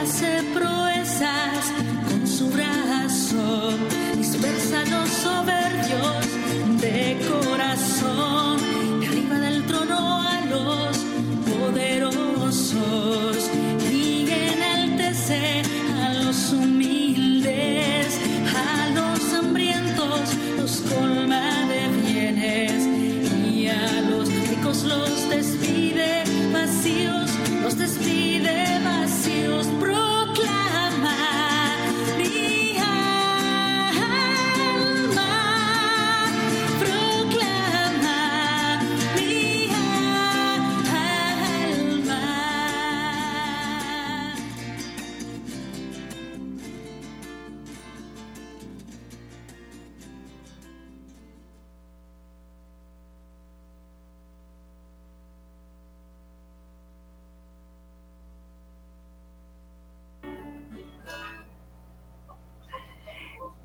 [0.00, 1.72] hace proezas
[2.08, 3.72] con su brazo,
[4.16, 6.26] dispersa los soberbios
[6.80, 8.58] de corazón,
[9.08, 10.98] arriba del trono a los
[11.50, 13.50] poderosos
[13.90, 15.62] y enaltece
[16.02, 16.79] a los humildes,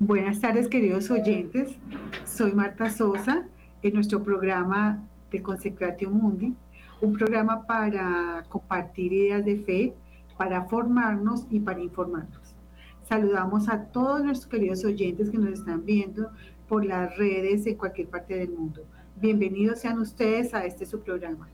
[0.06, 1.76] Buenas tardes, queridos oyentes.
[2.24, 3.44] Soy Marta Sosa
[3.82, 6.54] en nuestro programa de Consecratio Mundi,
[7.00, 9.94] un programa para compartir ideas de fe,
[10.38, 12.54] para formarnos y para informarnos.
[13.02, 16.30] Saludamos a todos nuestros queridos oyentes que nos están viendo
[16.68, 18.84] por las redes en cualquier parte del mundo.
[19.16, 21.48] Bienvenidos sean ustedes a este su programa.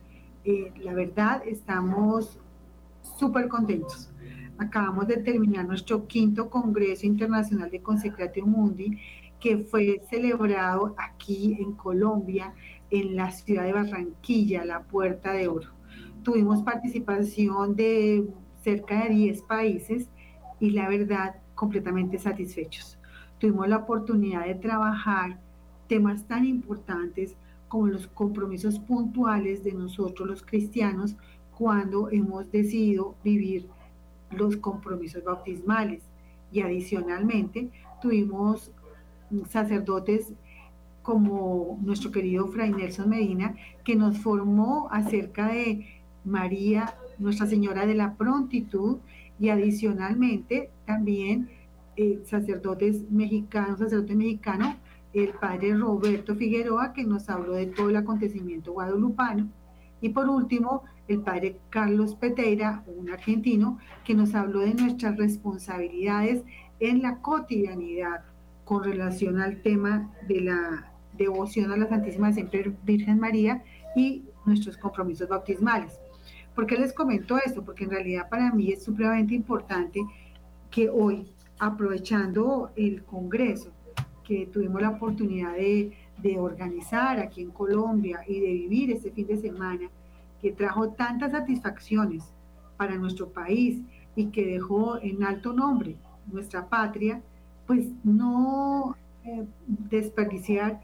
[0.44, 2.38] Eh, la verdad, estamos
[3.18, 4.11] súper contentos.
[4.58, 8.98] Acabamos de terminar nuestro quinto Congreso Internacional de Consecratio Mundi,
[9.40, 12.54] que fue celebrado aquí en Colombia,
[12.90, 15.70] en la ciudad de Barranquilla, la Puerta de Oro.
[16.22, 18.28] Tuvimos participación de
[18.62, 20.08] cerca de 10 países
[20.60, 22.98] y la verdad, completamente satisfechos.
[23.38, 25.40] Tuvimos la oportunidad de trabajar
[25.88, 27.36] temas tan importantes
[27.66, 31.16] como los compromisos puntuales de nosotros los cristianos
[31.56, 33.68] cuando hemos decidido vivir
[34.36, 36.02] los compromisos bautismales.
[36.50, 38.70] Y adicionalmente tuvimos
[39.48, 40.32] sacerdotes
[41.02, 45.86] como nuestro querido Fray Nelson Medina, que nos formó acerca de
[46.24, 48.98] María, Nuestra Señora de la Prontitud,
[49.38, 51.48] y adicionalmente también
[51.96, 54.76] eh, sacerdotes mexicanos, sacerdote mexicano,
[55.12, 59.48] el padre Roberto Figueroa, que nos habló de todo el acontecimiento guadalupano.
[60.00, 66.42] Y por último, el padre Carlos Peteira, un argentino, que nos habló de nuestras responsabilidades
[66.80, 68.24] en la cotidianidad
[68.64, 73.62] con relación al tema de la devoción a la Santísima Siempre Virgen María
[73.94, 75.98] y nuestros compromisos bautismales.
[76.54, 77.64] ¿Por qué les comento esto?
[77.64, 80.00] Porque en realidad para mí es supremamente importante
[80.70, 81.26] que hoy,
[81.58, 83.70] aprovechando el Congreso
[84.24, 89.26] que tuvimos la oportunidad de, de organizar aquí en Colombia y de vivir este fin
[89.26, 89.90] de semana,
[90.42, 92.24] que trajo tantas satisfacciones
[92.76, 93.80] para nuestro país
[94.16, 97.22] y que dejó en alto nombre nuestra patria,
[97.66, 100.80] pues no eh, desperdiciar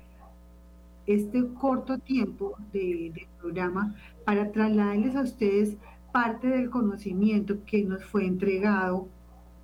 [1.07, 5.77] este corto tiempo de, de programa para trasladarles a ustedes
[6.13, 9.09] parte del conocimiento que nos fue entregado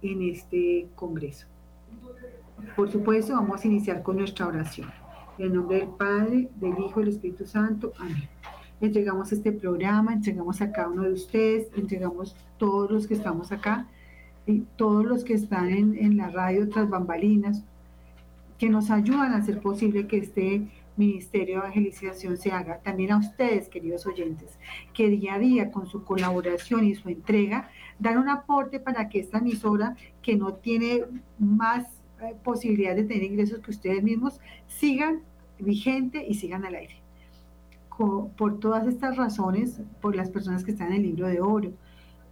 [0.03, 1.47] en este Congreso.
[2.77, 4.91] Por supuesto, vamos a iniciar con nuestra oración.
[5.39, 7.93] En el nombre del Padre, del Hijo y del Espíritu Santo.
[7.99, 8.29] Amén.
[8.81, 13.87] Entregamos este programa, entregamos a cada uno de ustedes, entregamos todos los que estamos acá,
[14.47, 17.65] y todos los que están en, en la radio tras bambalinas,
[18.59, 20.63] que nos ayudan a hacer posible que este
[20.97, 22.79] ministerio de evangelización se haga.
[22.79, 24.59] También a ustedes, queridos oyentes,
[24.93, 27.69] que día a día con su colaboración y su entrega
[27.99, 31.05] dan un aporte para que esta emisora, que no tiene
[31.39, 31.85] más
[32.21, 35.23] eh, posibilidad de tener ingresos que ustedes mismos, sigan
[35.59, 37.04] vigente y sigan al aire.
[37.97, 41.73] Por todas estas razones, por las personas que están en el libro de oro,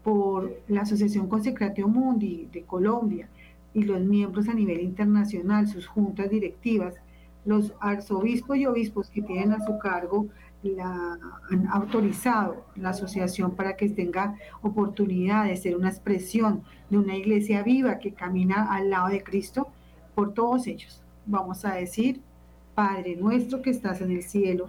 [0.03, 3.28] por la Asociación Consecratio Mundi de Colombia
[3.73, 6.95] y los miembros a nivel internacional, sus juntas directivas,
[7.45, 10.27] los arzobispos y obispos que tienen a su cargo
[10.62, 11.19] la,
[11.50, 17.62] han autorizado la asociación para que tenga oportunidad de ser una expresión de una iglesia
[17.62, 19.69] viva que camina al lado de Cristo,
[20.15, 21.03] por todos ellos.
[21.26, 22.20] Vamos a decir,
[22.75, 24.69] Padre nuestro que estás en el cielo,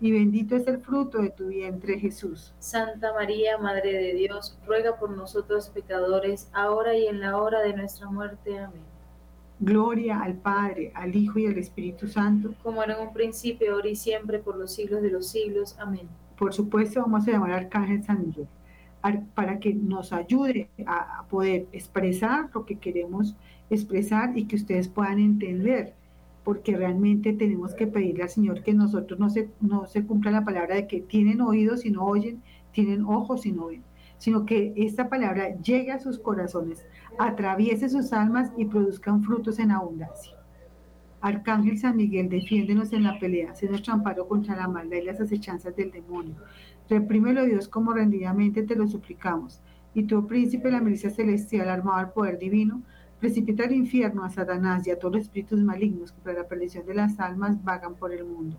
[0.00, 2.54] y bendito es el fruto de tu vientre Jesús.
[2.58, 7.74] Santa María, Madre de Dios, ruega por nosotros pecadores, ahora y en la hora de
[7.74, 8.58] nuestra muerte.
[8.58, 8.82] Amén.
[9.58, 12.54] Gloria al Padre, al Hijo y al Espíritu Santo.
[12.62, 15.76] Como era en un principio, ahora y siempre, por los siglos de los siglos.
[15.78, 16.08] Amén.
[16.38, 18.48] Por supuesto, vamos a llamar al Arcángel San Miguel
[19.34, 23.36] para que nos ayude a poder expresar lo que queremos
[23.70, 25.94] expresar y que ustedes puedan entender,
[26.46, 30.44] porque realmente tenemos que pedirle al Señor que nosotros no se, no se cumpla la
[30.44, 32.40] palabra de que tienen oídos y no oyen,
[32.70, 33.82] tienen ojos y no ven,
[34.16, 36.86] sino que esta palabra llegue a sus corazones,
[37.18, 40.36] atraviese sus almas y produzcan frutos en abundancia.
[41.20, 45.20] Arcángel San Miguel, defiéndenos en la pelea, sé nuestro amparo contra la maldad y las
[45.20, 46.36] acechanzas del demonio.
[46.88, 49.60] Reprímelo, Dios, como rendidamente te lo suplicamos.
[49.94, 52.82] Y tu príncipe, la milicia celestial, armado al poder divino,
[53.20, 56.86] precipita al infierno a Satanás y a todos los espíritus malignos que para la perdición
[56.86, 58.56] de las almas vagan por el mundo.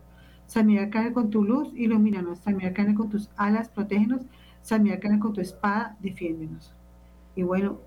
[0.48, 2.40] San Miguel con tu luz, ilumínanos.
[2.40, 4.22] San Miguel con tus alas, protégenos.
[4.62, 6.74] San Miguel con tu espada, defiéndenos.
[7.36, 7.80] Y bueno,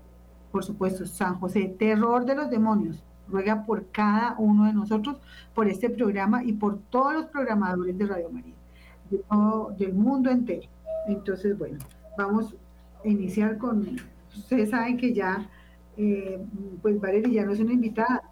[0.51, 5.17] por supuesto, San José, terror de los demonios, ruega por cada uno de nosotros,
[5.55, 8.55] por este programa y por todos los programadores de Radio María,
[9.77, 10.67] del mundo entero.
[11.07, 11.79] Entonces, bueno,
[12.17, 12.55] vamos
[13.03, 13.97] a iniciar con,
[14.35, 15.49] ustedes saben que ya,
[16.03, 16.39] eh,
[16.81, 18.23] pues Valeria ya no es una invitada,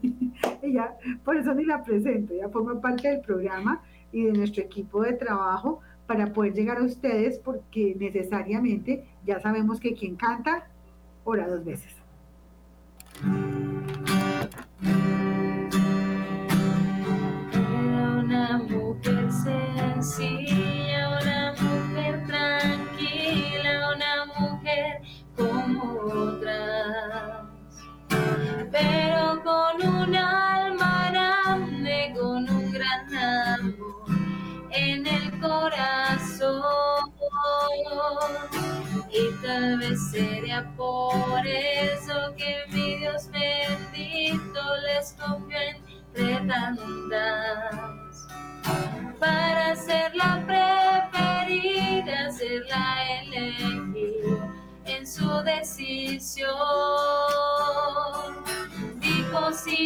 [0.62, 3.80] ella, por eso ni la presento, ella forma parte del programa
[4.10, 9.78] y de nuestro equipo de trabajo para poder llegar a ustedes porque necesariamente ya sabemos
[9.78, 10.66] que quien canta
[11.22, 11.94] ora dos veces.
[17.52, 20.61] Era una mujer sencilla,
[30.02, 34.04] un alma grande, con un gran amor
[34.70, 36.62] en el corazón
[39.10, 48.11] y tal vez sería por eso que mi Dios bendito les confió entre tantas.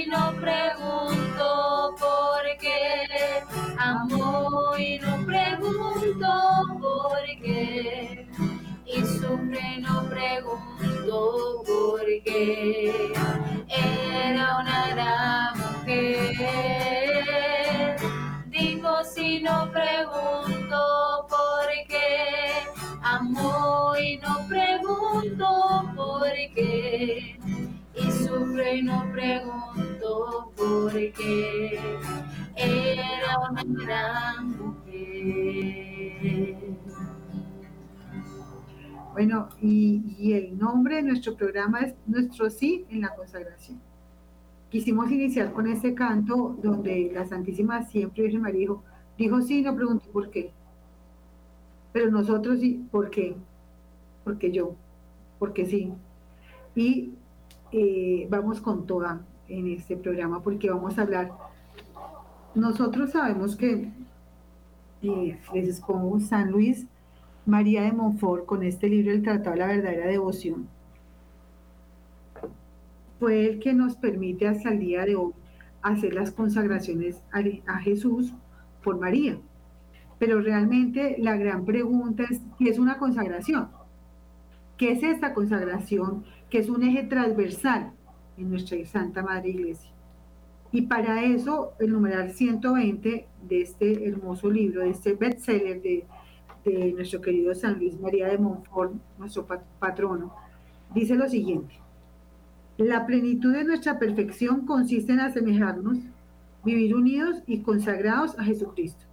[0.07, 3.43] Si no pregunto por qué,
[3.77, 6.31] amo y no pregunto
[6.81, 8.29] por qué
[8.87, 13.13] y sufre, no pregunto por qué.
[13.69, 16.37] Era una gran mujer.
[18.47, 22.63] Dijo si no pregunto por qué.
[23.03, 27.37] Amo y no pregunto por qué.
[27.97, 29.66] Y sufre y no pregunto
[39.17, 43.81] Bueno, y, el nombre de nuestro programa es Nuestro Sí en la consagración.
[44.69, 48.83] Quisimos iniciar con este canto donde la Santísima Siempre Virgen María dijo,
[49.17, 50.53] dijo sí, no pregunté por qué.
[51.95, 53.35] Pero nosotros sí, ¿por qué?
[54.23, 54.75] Porque yo,
[55.39, 55.95] porque sí.
[56.75, 57.15] Y
[57.73, 61.33] eh, vamos con toda en este programa porque vamos a hablar.
[62.55, 63.89] Nosotros sabemos que,
[65.01, 66.87] eh, les expongo San Luis
[67.47, 70.67] María de Montfort con este libro, El Tratado de la Verdadera Devoción,
[73.21, 75.33] fue el que nos permite hasta el día de hoy
[75.81, 78.35] hacer las consagraciones a, Jesús
[78.83, 79.39] por María.
[80.19, 83.69] Pero realmente la gran pregunta es, ¿qué es una consagración?
[84.77, 86.25] ¿Qué es esta consagración?
[86.51, 87.93] Que es un eje transversal
[88.37, 89.91] en nuestra Santa Madre Iglesia.
[90.73, 96.05] Y para eso, el numeral 120 de este hermoso libro, de este bestseller de
[96.71, 99.47] nuestro querido San Luis María de Montfort, nuestro
[99.79, 100.35] patrono,
[100.95, 101.75] dice lo siguiente.
[102.77, 105.99] La plenitud de nuestra perfección consiste en asemejarnos,
[106.65, 109.05] vivir unidos y consagrados a Jesucristo.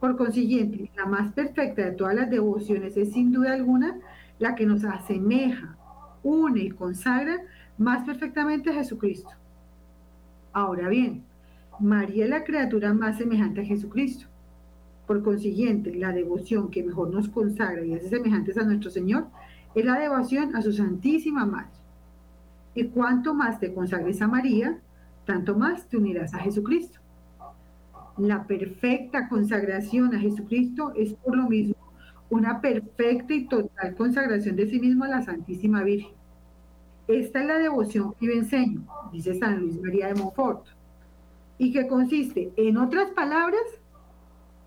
[0.00, 3.98] Por consiguiente, la más perfecta de todas las devociones es sin duda alguna
[4.38, 5.76] la que nos asemeja,
[6.22, 7.38] une y consagra
[7.78, 9.30] más perfectamente a Jesucristo.
[10.52, 11.22] Ahora bien,
[11.78, 14.26] María es la criatura más semejante a Jesucristo.
[15.12, 19.26] Por consiguiente, la devoción que mejor nos consagra y hace semejantes a nuestro Señor
[19.74, 21.68] es la devoción a su Santísima Madre.
[22.74, 24.78] Y cuanto más te consagres a María,
[25.26, 26.98] tanto más te unirás a Jesucristo.
[28.16, 31.74] La perfecta consagración a Jesucristo es por lo mismo
[32.30, 36.12] una perfecta y total consagración de sí mismo a la Santísima Virgen.
[37.06, 40.64] Esta es la devoción que yo enseño, dice San Luis María de Montfort,
[41.58, 43.60] y que consiste, en otras palabras,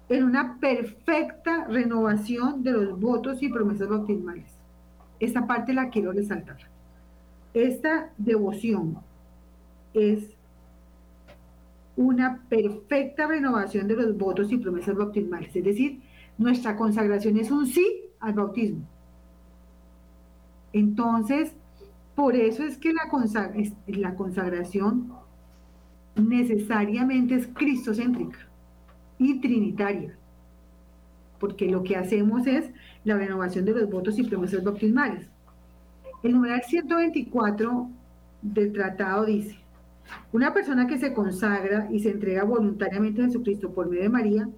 [0.09, 4.45] en una perfecta renovación de los votos y promesas bautismales.
[5.19, 6.57] Esta parte la quiero resaltar.
[7.53, 8.97] Esta devoción
[9.93, 10.29] es
[11.95, 15.55] una perfecta renovación de los votos y promesas bautismales.
[15.55, 16.01] Es decir,
[16.37, 18.85] nuestra consagración es un sí al bautismo.
[20.73, 21.53] Entonces,
[22.15, 23.09] por eso es que la,
[23.87, 25.13] la consagración
[26.15, 28.39] necesariamente es cristocéntrica
[29.17, 30.17] y trinitaria,
[31.39, 32.69] porque lo que hacemos es
[33.03, 35.29] la renovación de los votos y promesas bautismales.
[36.23, 37.89] El numeral 124
[38.41, 39.59] del tratado dice,
[40.31, 44.49] una persona que se consagra y se entrega voluntariamente a Jesucristo por medio de María,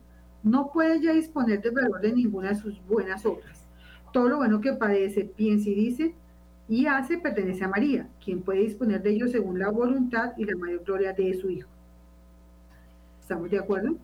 [0.43, 3.65] no puede ya disponer del valor de ninguna de sus buenas obras.
[4.11, 6.15] Todo lo bueno que padece, piensa y dice
[6.69, 10.55] y hace pertenece a María, quien puede disponer de ello según la voluntad y la
[10.57, 11.69] mayor gloria de su Hijo.
[13.21, 13.97] ¿Estamos de acuerdo?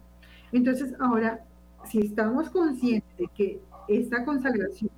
[0.53, 1.43] Entonces, ahora,
[1.85, 4.91] si estamos conscientes de que esta consagración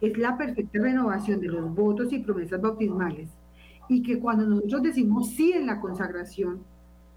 [0.00, 3.30] es la perfecta renovación de los votos y promesas bautismales,
[3.88, 6.60] y que cuando nosotros decimos sí en la consagración,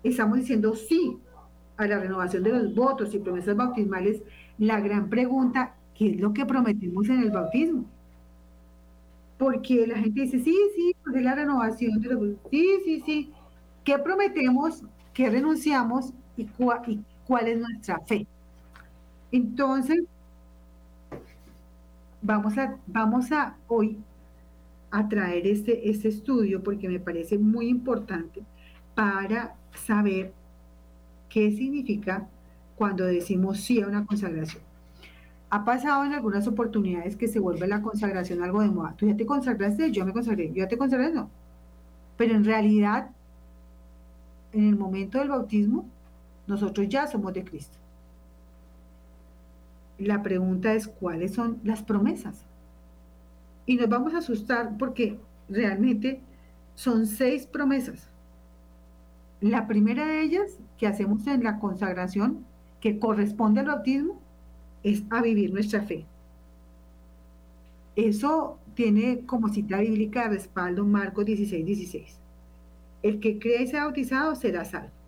[0.04, 1.18] estamos diciendo sí
[1.78, 4.22] a la renovación de los votos y promesas bautismales,
[4.58, 7.86] la gran pregunta, ¿qué es lo que prometimos en el bautismo?
[9.38, 13.32] Porque la gente dice, sí, sí, pues es la renovación de los sí, sí, sí.
[13.84, 14.84] ¿Qué prometemos?
[15.14, 16.14] ¿Qué renunciamos?
[16.38, 16.44] ¿Y,
[16.88, 18.28] y cuál es nuestra fe?
[19.32, 20.04] Entonces,
[22.22, 23.98] vamos a, vamos a hoy
[24.92, 28.44] a traer este, este estudio porque me parece muy importante
[28.96, 30.34] para saber
[31.30, 32.28] qué significa
[32.76, 34.62] cuando decimos sí a una consagración.
[35.50, 38.96] Ha pasado en algunas oportunidades que se vuelve la consagración algo de moda.
[38.98, 41.30] Tú ya te consagraste, yo me consagré, yo ya te consagré, no.
[42.18, 43.10] Pero en realidad,
[44.52, 45.86] en el momento del bautismo,
[46.48, 47.78] nosotros ya somos de Cristo.
[49.98, 52.46] La pregunta es, ¿cuáles son las promesas?
[53.66, 56.22] Y nos vamos a asustar porque realmente
[56.76, 58.10] son seis promesas.
[59.40, 62.46] La primera de ellas que hacemos en la consagración,
[62.82, 64.20] que corresponde al bautismo,
[64.84, 66.06] es a vivir nuestra fe.
[67.96, 72.20] Eso tiene como cita bíblica de respaldo Marcos 16, 16.
[73.04, 75.03] El que cree y sea bautizado será salvo.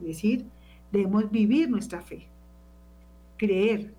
[0.00, 0.44] Es decir,
[0.92, 2.26] debemos vivir nuestra fe,
[3.36, 3.92] creer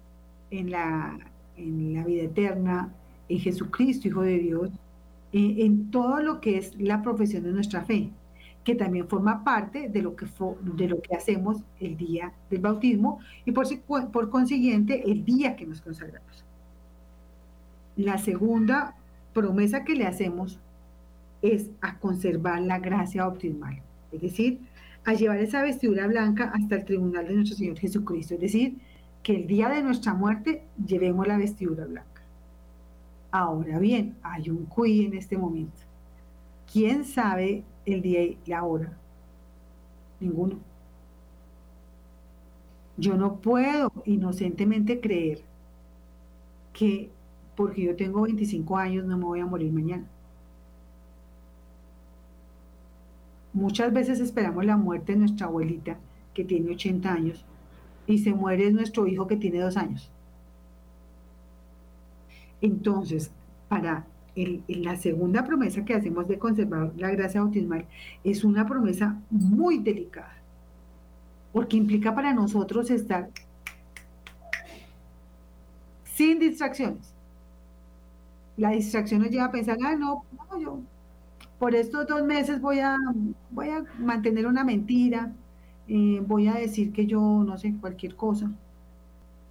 [0.51, 1.19] en la,
[1.57, 2.93] en la vida eterna,
[3.29, 4.71] en Jesucristo, Hijo de Dios,
[5.33, 8.09] en todo lo que es la profesión de nuestra fe
[8.65, 10.25] que también forma parte de lo que,
[10.63, 13.67] de lo que hacemos el día del bautismo y por,
[14.11, 16.43] por consiguiente el día que nos consagramos.
[17.95, 18.95] La segunda
[19.33, 20.59] promesa que le hacemos
[21.43, 24.59] es a conservar la gracia bautismal, es decir,
[25.05, 28.77] a llevar esa vestidura blanca hasta el tribunal de nuestro Señor Jesucristo, es decir,
[29.23, 32.21] que el día de nuestra muerte llevemos la vestidura blanca.
[33.31, 35.81] Ahora bien, hay un cuí en este momento.
[36.71, 38.97] ¿Quién sabe el día y la hora?
[40.19, 40.57] Ninguno.
[42.97, 45.41] Yo no puedo inocentemente creer
[46.71, 47.09] que
[47.55, 50.05] porque yo tengo 25 años no me voy a morir mañana.
[53.55, 55.97] Muchas veces esperamos la muerte de nuestra abuelita
[56.33, 57.45] que tiene 80 años
[58.05, 60.11] y se muere nuestro hijo que tiene dos años.
[62.59, 63.31] Entonces,
[63.69, 64.05] para
[64.67, 67.85] la segunda promesa que hacemos de conservar la gracia bautismal
[68.25, 70.35] es una promesa muy delicada,
[71.53, 73.29] porque implica para nosotros estar
[76.03, 77.13] sin distracciones.
[78.57, 80.81] La distracción nos lleva a pensar, ah, no, no yo
[81.59, 82.97] por estos dos meses voy a,
[83.51, 85.33] voy a mantener una mentira,
[85.87, 88.51] eh, voy a decir que yo no sé, cualquier cosa.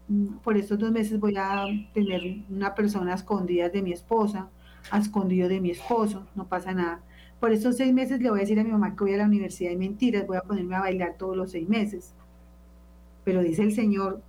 [0.08, 4.48] Mm, por estos dos meses voy a tener una persona escondida de mi esposa,
[4.92, 7.00] escondido de mi esposo, no pasa nada.
[7.40, 9.26] Por estos seis meses le voy a decir a mi mamá que voy a la
[9.26, 12.14] universidad y mentiras, voy a ponerme a bailar todos los seis meses.
[13.24, 14.22] Pero dice el Señor,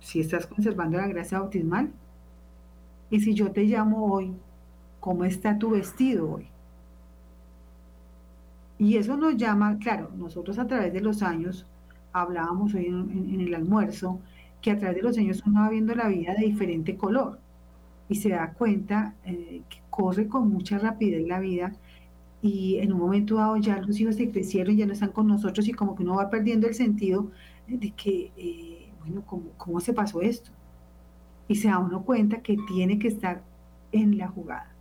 [0.00, 1.90] si estás conservando la gracia bautismal,
[3.10, 4.34] y si yo te llamo hoy,
[5.06, 6.48] ¿cómo está tu vestido hoy?
[8.76, 11.64] Y eso nos llama, claro, nosotros a través de los años,
[12.12, 14.18] hablábamos hoy en, el almuerzo,
[14.60, 17.38] que a través de los años uno va viendo la vida de diferente color
[18.08, 21.72] y se da cuenta eh, que corre con mucha rapidez la vida
[22.42, 25.68] y en un momento dado ya los hijos se crecieron, ya no están con nosotros
[25.68, 27.30] y como que uno va perdiendo el sentido
[27.68, 30.50] de que, eh, bueno, ¿cómo, ¿cómo se pasó esto?
[31.46, 33.44] Y se da uno cuenta que tiene que estar
[33.92, 34.75] en la jugada.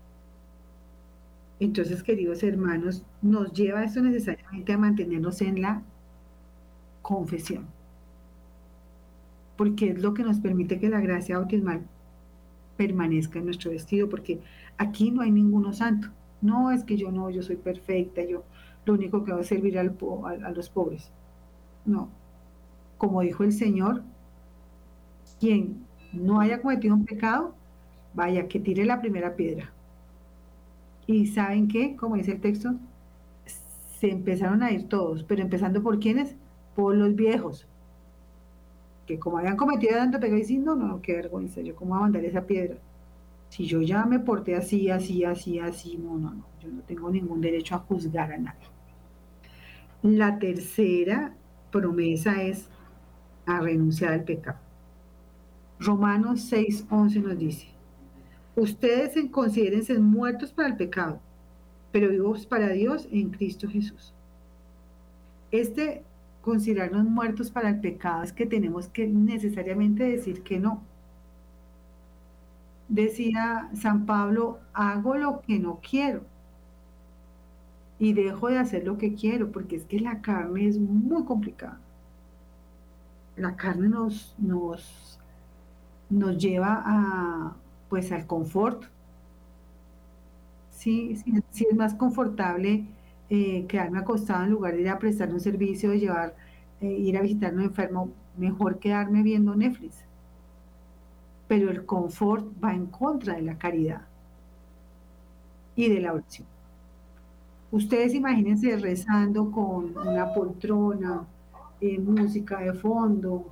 [1.59, 5.83] Entonces, queridos hermanos, nos lleva esto necesariamente a mantenernos en la
[7.01, 7.67] confesión,
[9.57, 11.85] porque es lo que nos permite que la gracia bautismal
[12.77, 14.41] permanezca en nuestro vestido, porque
[14.77, 16.09] aquí no hay ninguno santo.
[16.41, 18.43] No, es que yo no, yo soy perfecta, yo
[18.85, 21.11] lo único que hago es servir a, a los pobres.
[21.85, 22.09] No.
[22.97, 24.03] Como dijo el Señor,
[25.39, 27.55] quien no haya cometido un pecado,
[28.13, 29.74] vaya, que tire la primera piedra.
[31.07, 32.75] Y saben qué, como dice el texto,
[33.99, 36.35] se empezaron a ir todos, pero empezando por quiénes?
[36.75, 37.67] Por los viejos,
[39.05, 42.01] que como habían cometido tanto pecado, y no, no, qué vergüenza, yo cómo voy a
[42.01, 42.77] mandar esa piedra.
[43.49, 47.09] Si yo ya me porté así, así, así, así, no, no, no, yo no tengo
[47.09, 48.67] ningún derecho a juzgar a nadie.
[50.01, 51.33] La tercera
[51.71, 52.69] promesa es
[53.45, 54.59] a renunciar al pecado.
[55.79, 57.67] Romanos 6, 11 nos dice,
[58.55, 61.19] ustedes considérense muertos para el pecado,
[61.91, 64.13] pero vivos para Dios en Cristo Jesús.
[65.51, 66.03] Este
[66.41, 70.83] considerarnos muertos para el pecado es que tenemos que necesariamente decir que no.
[72.87, 76.21] Decía San Pablo, hago lo que no quiero
[77.97, 81.79] y dejo de hacer lo que quiero, porque es que la carne es muy complicada.
[83.37, 85.19] La carne nos, nos,
[86.09, 87.55] nos lleva a,
[87.95, 88.83] pues, al confort.
[90.69, 91.15] Sí,
[91.49, 92.83] sí, es más confortable
[93.29, 96.35] eh, quedarme acostado en lugar de ir a prestar un servicio, de llevar,
[96.81, 100.03] eh, ir a visitar a un enfermo, mejor quedarme viendo Netflix.
[101.47, 104.01] Pero el confort va en contra de la caridad
[105.77, 106.47] y de la oración.
[107.71, 111.25] Ustedes imagínense rezando con una poltrona,
[111.79, 113.45] eh, música de fondo,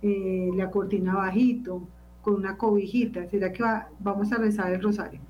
[0.00, 1.88] la cortina bajito,
[2.24, 3.28] con una cobijita.
[3.28, 3.62] ¿Será que
[4.00, 5.20] vamos a rezar el rosario?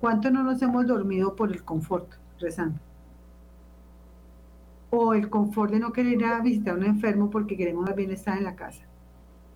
[0.00, 2.10] ¿Cuánto no nos hemos dormido por el confort
[2.40, 2.80] rezando?
[4.90, 8.38] O el confort de no querer visitar a un enfermo porque queremos más bien estar
[8.38, 8.84] en la casa.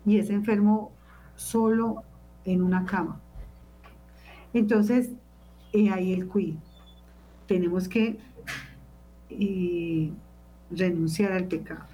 [0.05, 0.91] Y ese enfermo
[1.35, 2.03] solo
[2.45, 3.19] en una cama.
[4.53, 5.09] Entonces,
[5.73, 6.59] ahí el cuidado
[7.47, 8.19] tenemos que
[10.69, 11.85] renunciar al pecado.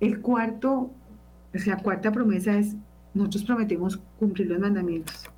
[0.00, 0.90] El cuarto,
[1.66, 2.76] la cuarta promesa es,
[3.14, 5.30] nosotros prometemos cumplir los mandamientos.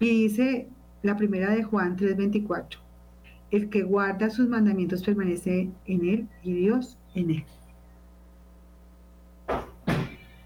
[0.00, 0.68] Y dice
[1.02, 2.78] la primera de Juan 3:24,
[3.50, 7.44] el que guarda sus mandamientos permanece en él y Dios en él.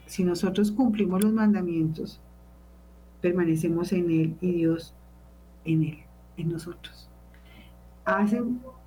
[0.07, 2.21] Si nosotros cumplimos los mandamientos,
[3.21, 4.95] permanecemos en él y Dios
[5.65, 5.99] en él,
[6.37, 7.09] en nosotros.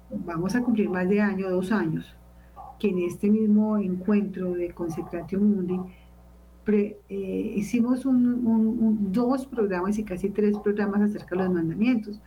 [0.10, 2.16] Vamos a cumplir más de año, dos años,
[2.80, 5.80] que en este mismo encuentro de Consecratio Mundi
[6.68, 12.20] eh, hicimos dos programas y casi tres programas acerca de los mandamientos.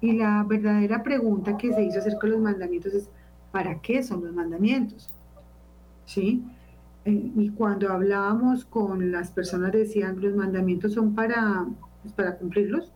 [0.00, 3.10] Y la verdadera pregunta que se hizo acerca de los mandamientos es,
[3.50, 5.12] ¿para qué son los mandamientos?
[6.06, 6.42] ¿Sí?
[7.04, 11.66] Eh, y cuando hablábamos con las personas decían, los mandamientos son para,
[12.02, 12.92] pues, para cumplirlos,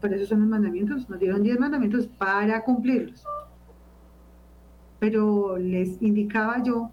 [0.00, 1.08] para eso son los mandamientos.
[1.08, 3.24] Nos dieron 10 mandamientos para cumplirlos.
[5.02, 6.92] Pero les indicaba yo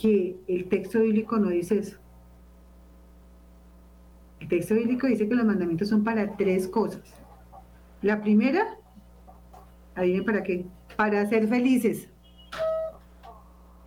[0.00, 1.98] que el texto bíblico no dice eso.
[4.40, 7.02] El texto bíblico dice que los mandamientos son para tres cosas.
[8.00, 8.78] La primera,
[9.94, 10.64] adivinen para qué,
[10.96, 12.08] para ser felices.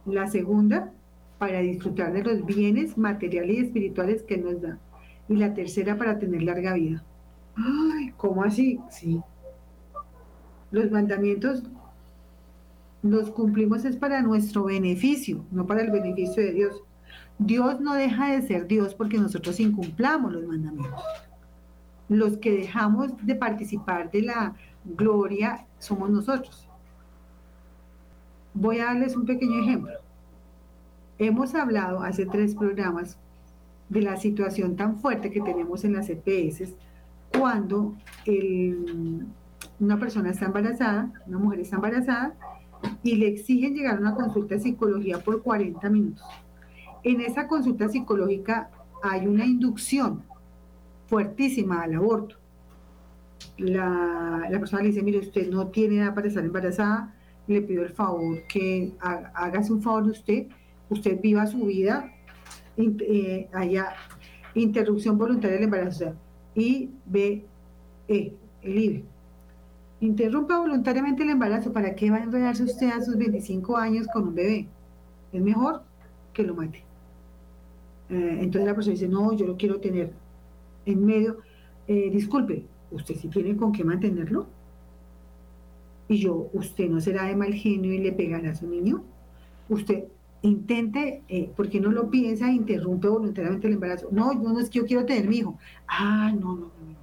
[0.05, 0.93] La segunda,
[1.39, 4.77] para disfrutar de los bienes materiales y espirituales que nos da.
[5.27, 7.03] Y la tercera, para tener larga vida.
[7.55, 8.79] Ay, ¿cómo así?
[8.91, 9.19] Sí.
[10.69, 11.63] Los mandamientos
[13.05, 16.81] los cumplimos es para nuestro beneficio, no para el beneficio de Dios.
[17.37, 21.03] Dios no deja de ser Dios porque nosotros incumplamos los mandamientos.
[22.09, 26.67] Los que dejamos de participar de la gloria somos nosotros.
[28.55, 29.93] Voy a darles un pequeño ejemplo.
[31.19, 33.19] Hemos hablado hace tres programas
[33.87, 36.73] de la situación tan fuerte que tenemos en las EPS
[37.37, 37.93] cuando
[39.79, 42.33] una persona está embarazada, una mujer está embarazada,
[43.03, 46.25] y le exigen llegar a una consulta de psicología por 40 minutos.
[47.03, 48.69] En esa consulta psicológica
[49.03, 50.23] hay una inducción
[51.07, 52.35] fuertísima al aborto.
[53.57, 57.13] La, persona le dice, mire, usted no tiene edad para estar embarazada,
[57.47, 60.47] le pido el favor que hágase un favor de usted,
[60.89, 62.11] usted viva su vida,
[62.77, 63.93] eh, haya
[64.55, 66.15] interrupción voluntaria del embarazo
[66.55, 67.45] y B,
[68.07, 69.14] E, el IBE.
[70.05, 71.73] Interrumpa voluntariamente el embarazo.
[71.73, 74.67] ¿Para qué va a enredarse usted a sus 25 años con un bebé?
[75.33, 75.81] Es mejor
[76.31, 76.83] que lo mate.
[78.09, 80.13] Eh, entonces la persona dice, no, yo lo quiero tener
[80.85, 81.37] en medio.
[81.87, 84.45] Eh, disculpe, ¿usted sí tiene con qué mantenerlo?
[86.07, 89.03] Y yo, ¿usted no será de mal genio y le pegará a su niño?
[89.69, 90.03] Usted,
[90.43, 94.09] intente, eh, porque no lo piensa, interrumpe voluntariamente el embarazo.
[94.11, 95.57] No, yo no es que yo quiero tener mi hijo.
[95.87, 96.65] Ah, no, no.
[96.65, 96.95] no.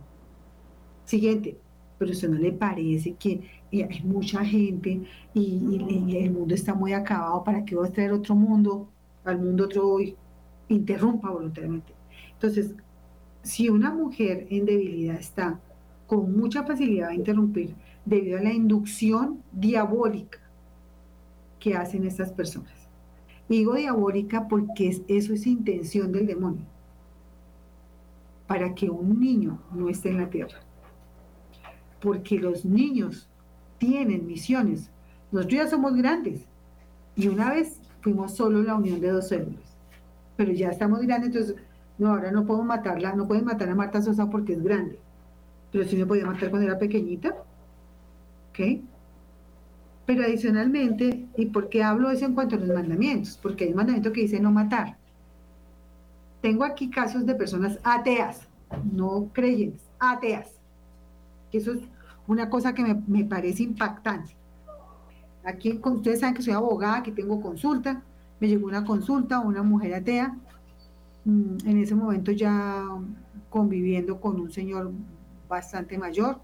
[1.05, 1.59] Siguiente,
[2.03, 3.33] pero eso no le parece que
[3.73, 5.01] eh, hay mucha gente
[5.35, 8.88] y, y- y el mundo está muy acabado para que vas a traer otro mundo,
[9.25, 10.17] al mundo otro hijo?
[10.69, 11.93] interrumpa voluntariamente.
[12.35, 12.75] Entonces,
[13.43, 15.61] si una mujer en debilidad está
[16.07, 20.38] con mucha facilidad a interrumpir debido a la inducción diabólica
[21.61, 22.73] que hacen estas personas.
[23.49, 26.65] Digo diabólica porque es- eso es intención del demonio,
[28.47, 30.59] para que un niño no esté en la tierra.
[32.03, 33.29] Porque los niños
[33.79, 34.91] tienen misiones.
[35.31, 36.43] Nosotros ya somos grandes
[37.17, 39.77] y una vez fuimos solo la unión de dos células,
[40.37, 41.57] pero ya estamos grandes, entonces
[41.99, 44.99] no, ahora no podemos matarla, no pueden matar a Marta Sosa porque es grande,
[45.71, 47.37] pero sí me podía matar cuando era pequeñita,
[48.51, 48.83] ¿ok?
[50.05, 53.38] Pero adicionalmente, ¿y por qué hablo eso en cuanto a los mandamientos?
[53.41, 54.97] Porque hay un mandamiento que dice no matar.
[56.41, 58.49] Tengo aquí casos de personas ateas,
[58.93, 60.49] no creyentes, ateas.
[61.53, 61.81] Que eso es
[62.27, 64.37] una cosa que me, me parece impactante.
[65.45, 68.03] Aquí, ustedes saben que soy abogada, que tengo consulta.
[68.41, 70.37] Me llegó una consulta, una mujer atea,
[71.25, 72.85] mm, en ese momento ya
[73.51, 74.93] conviviendo con un señor
[75.49, 76.41] bastante mayor,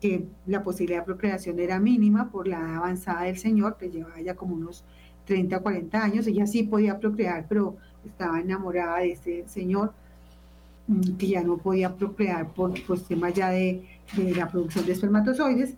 [0.00, 4.20] que la posibilidad de procreación era mínima por la edad avanzada del señor, que llevaba
[4.20, 4.84] ya como unos
[5.26, 6.26] 30 o 40 años.
[6.26, 9.92] Ella sí podía procrear, pero estaba enamorada de ese señor
[11.18, 12.72] que ya no podía procrear por
[13.06, 13.84] temas ya de,
[14.16, 15.76] la producción de espermatozoides.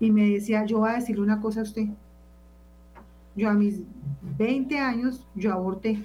[0.00, 1.86] Y me decía, yo voy a decirle una cosa a usted.
[3.36, 3.80] Yo a mis
[4.36, 6.02] 20 años, yo aborté.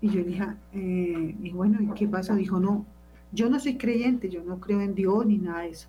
[0.00, 2.34] Y yo dije, eh, bueno, ¿y qué pasó?
[2.34, 2.84] Dijo, no,
[3.30, 5.88] yo no soy creyente, yo no creo en Dios ni nada de eso.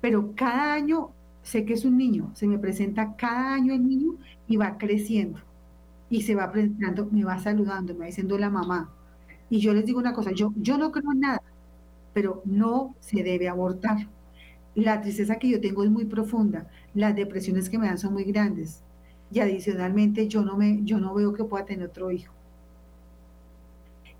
[0.00, 1.10] Pero cada año
[1.42, 4.14] sé que es un niño, se me presenta cada año el niño
[4.48, 5.38] y va creciendo.
[6.08, 8.90] Y se va presentando, me va saludando, me va diciendo la mamá.
[9.52, 11.42] Y yo les digo una cosa, yo, yo no creo en nada,
[12.14, 14.08] pero no se debe abortar.
[14.74, 18.24] La tristeza que yo tengo es muy profunda, las depresiones que me dan son muy
[18.24, 18.82] grandes.
[19.30, 22.32] Y adicionalmente yo no, me, yo no veo que pueda tener otro hijo.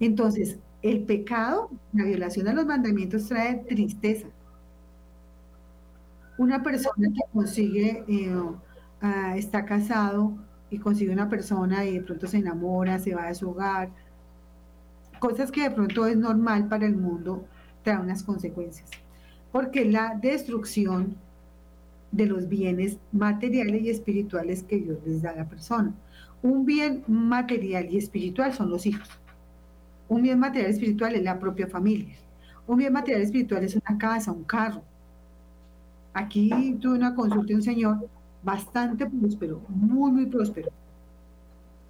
[0.01, 4.29] Entonces, el pecado, la violación a los mandamientos trae tristeza.
[6.37, 8.37] Una persona que consigue, eh,
[9.01, 10.35] ah, está casado
[10.69, 13.89] y consigue una persona y de pronto se enamora, se va de su hogar,
[15.23, 17.45] cosas que de pronto es normal para el mundo,
[17.85, 18.91] trae unas consecuencias.
[19.53, 21.17] Porque la destrucción
[22.11, 25.95] de los bienes materiales y espirituales que Dios les da a la persona.
[26.43, 29.09] Un bien material y espiritual son los hijos.
[30.09, 32.17] Un bien material y espiritual es la propia familia.
[32.67, 34.83] Un bien material y espiritual es una casa, un carro.
[36.15, 38.09] Aquí tuve una consulta de un señor
[38.43, 40.71] bastante próspero, muy, muy próspero.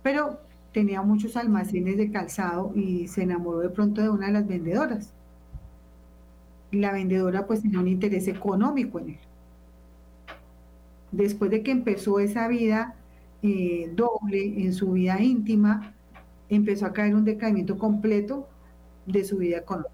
[0.03, 0.38] Pero
[0.73, 5.13] tenía muchos almacenes de calzado y se enamoró de pronto de una de las vendedoras.
[6.71, 9.19] La vendedora pues tenía un interés económico en él.
[11.11, 12.95] Después de que empezó esa vida
[13.43, 15.93] eh, doble en su vida íntima,
[16.49, 18.49] empezó a caer un decaimiento completo
[19.07, 19.91] de su vida económica.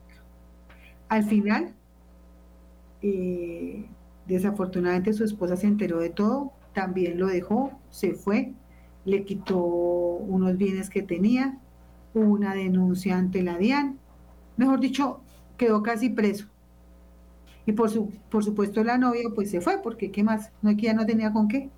[1.08, 1.74] Al final,
[3.02, 3.86] eh,
[4.26, 8.52] desafortunadamente su esposa se enteró de todo, también lo dejó, se fue,
[9.08, 11.58] le quitó unos bienes que tenía,
[12.14, 13.98] una denuncia ante la DIAN,
[14.56, 15.20] mejor dicho,
[15.56, 16.46] quedó casi preso.
[17.66, 20.50] Y por, su, por supuesto la novia pues se fue, porque ¿qué más?
[20.62, 21.70] No, que ya no tenía con qué.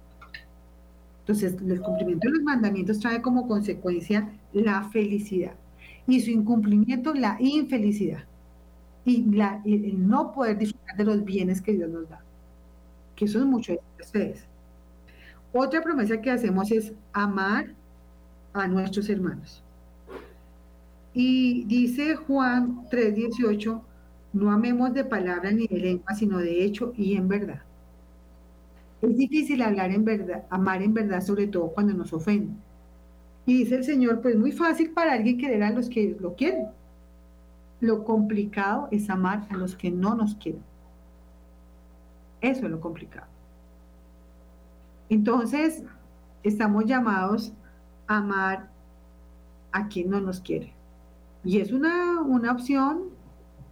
[1.20, 5.54] Entonces, el cumplimiento de los mandamientos trae como consecuencia la felicidad
[6.06, 8.24] y su incumplimiento la infelicidad
[9.04, 12.20] y la, el no poder disfrutar de los bienes que Dios nos da,
[13.14, 14.49] que eso es mucho de ustedes.
[15.52, 17.74] Otra promesa que hacemos es amar
[18.52, 19.62] a nuestros hermanos.
[21.12, 23.82] Y dice Juan 3:18,
[24.32, 27.62] no amemos de palabra ni de lengua, sino de hecho y en verdad.
[29.02, 32.56] Es difícil hablar en verdad, amar en verdad, sobre todo cuando nos ofenden.
[33.46, 36.66] Y dice el Señor, pues muy fácil para alguien querer a los que lo quieren.
[37.80, 40.62] Lo complicado es amar a los que no nos quieren.
[42.40, 43.26] Eso es lo complicado.
[45.10, 45.82] Entonces,
[46.42, 47.52] estamos llamados
[48.06, 48.70] a amar
[49.72, 50.72] a quien no nos quiere.
[51.44, 53.10] Y es una, una opción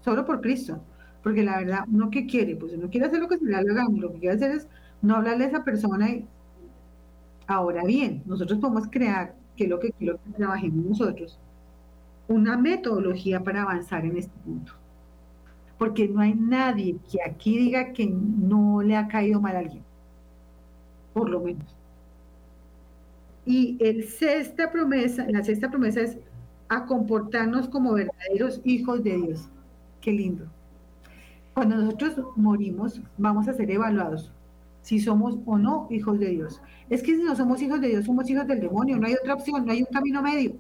[0.05, 0.81] solo por Cristo.
[1.22, 3.87] Porque la verdad, uno que quiere, pues uno quiere hacer lo que se le gana,
[3.88, 4.68] lo que quiere hacer es
[5.03, 6.11] no hablarle a esa persona.
[6.11, 6.27] Y...
[7.46, 11.38] Ahora bien, nosotros podemos crear, que es lo que quiero que trabajemos nosotros,
[12.29, 14.72] una metodología para avanzar en este punto.
[15.79, 19.88] Porque no hay nadie que aquí diga que no le ha caído mal a alguien.
[21.18, 21.74] Por lo menos.
[23.44, 26.16] Y el sexta promesa, la sexta promesa es
[26.68, 29.48] a comportarnos como verdaderos hijos de Dios.
[30.00, 30.44] Qué lindo.
[31.54, 34.31] Cuando nosotros morimos, vamos a ser evaluados
[34.83, 36.62] si somos o no hijos de Dios.
[36.88, 39.35] Es que si no somos hijos de Dios, somos hijos del demonio, no hay otra
[39.35, 40.52] opción, no hay un camino medio.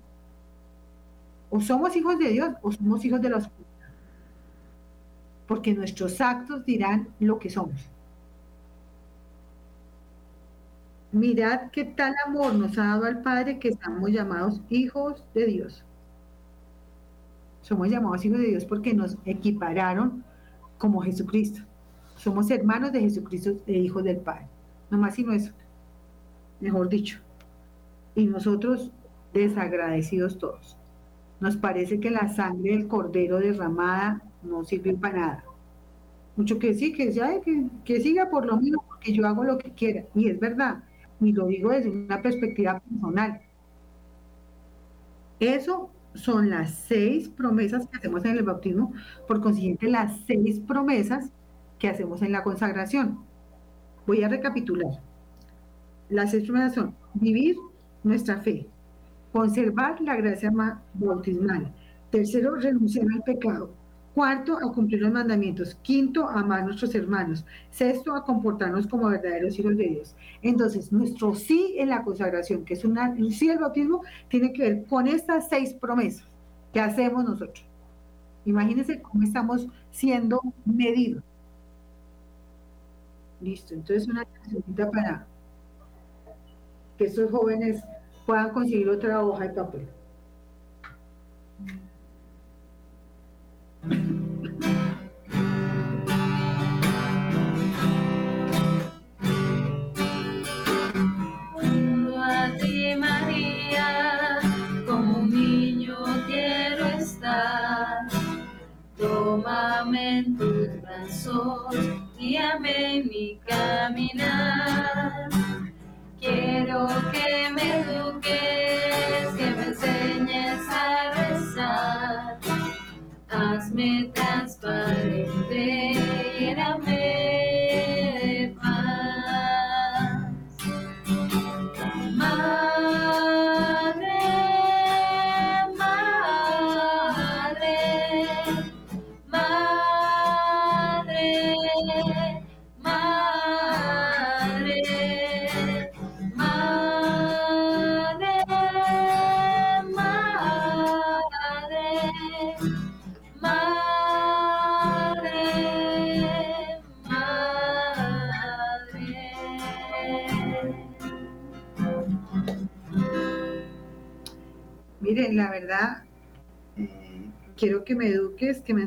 [1.50, 3.90] O somos hijos de Dios o somos hijos de la oscuridad.
[5.46, 7.88] Porque nuestros actos dirán lo que somos.
[11.10, 15.82] Mirad qué tal amor nos ha dado al Padre que estamos llamados hijos de Dios.
[17.62, 20.22] Somos llamados hijos de Dios porque nos equipararon
[20.76, 21.62] como Jesucristo.
[22.16, 24.48] Somos hermanos de Jesucristo e hijos del Padre.
[24.90, 25.52] No más sino eso.
[26.60, 27.20] Mejor dicho.
[28.14, 28.90] Y nosotros
[29.32, 30.76] desagradecidos todos.
[31.40, 35.44] Nos parece que la sangre del cordero derramada no sirve para nada.
[36.36, 39.72] Mucho que sí, que, que, que siga por lo mismo, porque yo hago lo que
[39.72, 40.04] quiera.
[40.14, 40.82] Y es verdad.
[41.20, 43.40] Y lo digo desde una perspectiva personal.
[45.40, 48.92] Eso son las seis promesas que hacemos en el bautismo,
[49.26, 51.30] por consiguiente las seis promesas
[51.78, 53.20] que hacemos en la consagración.
[54.06, 55.00] Voy a recapitular.
[56.08, 57.56] Las seis promesas son vivir
[58.02, 58.66] nuestra fe,
[59.32, 60.52] conservar la gracia
[60.94, 61.72] bautismal,
[62.10, 63.70] tercero, renunciar al pecado,
[64.18, 65.76] Cuarto, a cumplir los mandamientos.
[65.76, 67.44] Quinto, a amar a nuestros hermanos.
[67.70, 70.16] Sexto, a comportarnos como verdaderos hijos de Dios.
[70.42, 72.98] Entonces, nuestro sí en la consagración, que es un
[73.30, 76.26] sí al bautismo, tiene que ver con estas seis promesas
[76.72, 77.64] que hacemos nosotros.
[78.44, 81.22] Imagínense cómo estamos siendo medidos.
[83.40, 85.26] Listo, entonces una necesita para
[86.96, 87.84] que estos jóvenes
[88.26, 89.88] puedan conseguir otra hoja de papel.
[93.82, 94.87] Thank you.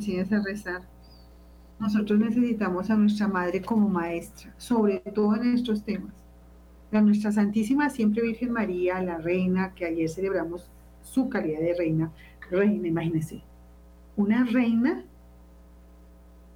[0.01, 0.81] Enseñes a rezar.
[1.79, 6.13] Nosotros necesitamos a nuestra madre como maestra, sobre todo en estos temas.
[6.91, 10.69] La nuestra Santísima Siempre Virgen María, la reina, que ayer celebramos
[11.03, 12.11] su calidad de reina,
[12.49, 13.41] reina, imagínense,
[14.15, 15.03] una reina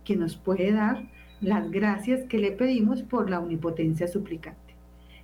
[0.04, 1.10] que nos puede dar
[1.42, 4.76] las gracias que le pedimos por la omnipotencia suplicante.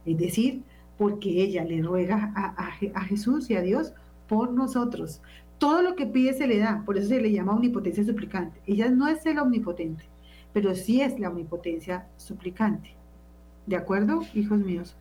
[0.06, 0.64] Es decir,
[0.98, 3.94] porque ella le ruega a, a a Jesús y a Dios
[4.28, 5.22] por nosotros.
[5.62, 8.60] Todo lo que pide se le da, por eso se le llama omnipotencia suplicante.
[8.66, 10.04] Ella no es el omnipotente,
[10.54, 12.96] pero sí es la omnipotencia suplicante.
[13.68, 14.96] ¿De acuerdo, hijos míos,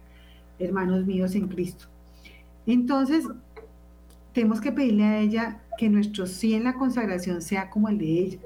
[0.59, 1.87] hermanos míos en Cristo?
[2.67, 3.27] Entonces,
[4.35, 8.19] tenemos que pedirle a ella que nuestro sí en la consagración sea como el de
[8.19, 8.39] ella.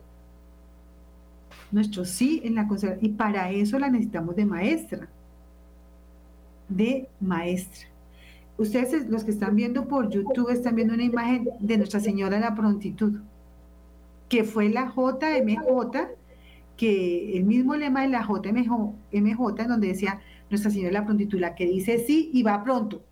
[1.73, 3.11] Nuestro sí en la consagración.
[3.11, 5.09] Y para eso la necesitamos de maestra.
[6.69, 7.89] De maestra.
[8.57, 12.43] Ustedes, los que están viendo por YouTube, están viendo una imagen de Nuestra Señora de
[12.43, 13.21] la Prontitud,
[14.29, 16.09] que fue la JMJ,
[16.77, 21.41] que el mismo lema de la JMJ, en donde decía Nuestra Señora de la Prontitud,
[21.41, 23.03] la que dice sí y va pronto.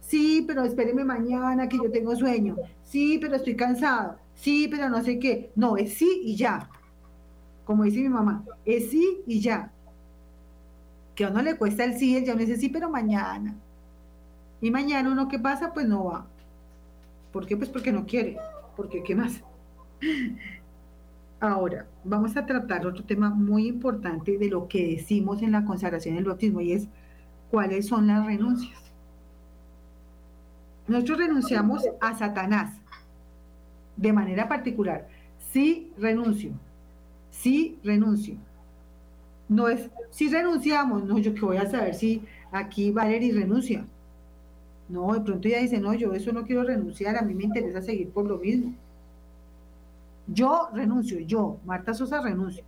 [0.00, 2.56] Sí, pero espéreme mañana que yo tengo sueño.
[2.82, 4.16] Sí, pero estoy cansado.
[4.34, 5.50] Sí, pero no sé qué.
[5.54, 6.68] No, es sí y ya.
[7.64, 9.70] Como dice mi mamá, es sí y ya.
[11.14, 13.56] Que a uno le cuesta el sí, el ya uno dice sí, pero mañana.
[14.60, 16.26] Y mañana uno qué pasa, pues no va.
[17.32, 17.56] ¿Por qué?
[17.56, 18.36] Pues porque no quiere.
[18.76, 19.42] Porque qué más.
[21.40, 26.16] Ahora, vamos a tratar otro tema muy importante de lo que decimos en la consagración
[26.16, 26.88] del bautismo y es
[27.50, 28.78] cuáles son las renuncias.
[30.86, 32.74] Nosotros renunciamos a Satanás
[33.96, 35.08] de manera particular.
[35.38, 36.52] Sí renuncio.
[37.30, 38.36] Sí renuncio.
[39.48, 43.84] No es, si renunciamos, no, yo que voy a saber si aquí Valerie renuncia.
[44.90, 47.80] No, de pronto ella dice, no, yo eso no quiero renunciar, a mí me interesa
[47.80, 48.74] seguir por lo mismo.
[50.26, 52.64] Yo renuncio, yo, Marta Sosa, renuncio.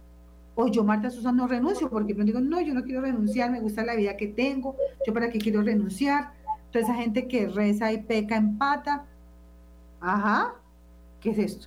[0.55, 3.61] O yo, Marta Sosa, no renuncio, porque yo digo, no, yo no quiero renunciar, me
[3.61, 6.33] gusta la vida que tengo, yo para qué quiero renunciar.
[6.71, 9.05] Toda esa gente que reza y peca empata.
[10.01, 10.55] Ajá,
[11.21, 11.67] ¿qué es esto?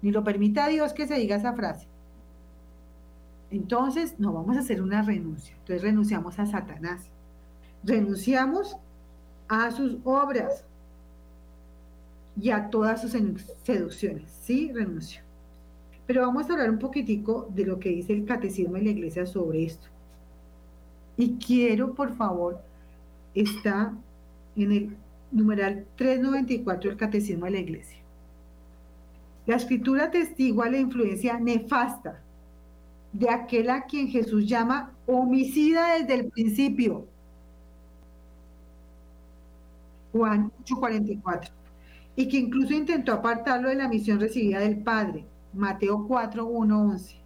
[0.00, 1.86] Ni lo permita Dios que se diga esa frase.
[3.50, 5.54] Entonces, no vamos a hacer una renuncia.
[5.58, 7.10] Entonces renunciamos a Satanás.
[7.84, 8.78] Renunciamos
[9.54, 10.64] a sus obras
[12.40, 13.12] y a todas sus
[13.62, 14.30] seducciones.
[14.42, 15.20] Sí, renuncio.
[16.06, 19.26] Pero vamos a hablar un poquitico de lo que dice el catecismo de la iglesia
[19.26, 19.88] sobre esto.
[21.18, 22.62] Y quiero, por favor,
[23.34, 23.94] está
[24.56, 24.96] en el
[25.30, 27.98] numeral 394 del catecismo de la iglesia.
[29.44, 32.22] La escritura testigua la influencia nefasta
[33.12, 37.11] de aquel a quien Jesús llama homicida desde el principio.
[40.12, 41.50] Juan 8:44.
[42.14, 45.24] Y que incluso intentó apartarlo de la misión recibida del Padre.
[45.52, 47.16] Mateo 4, 11.